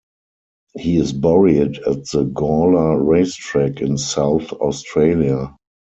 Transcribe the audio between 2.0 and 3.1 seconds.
the Gawler